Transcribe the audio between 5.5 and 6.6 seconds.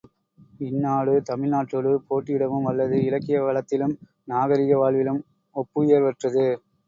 ஒப்புயர்வற்றது.